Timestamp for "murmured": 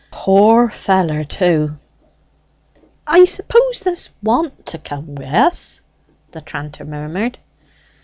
6.85-7.37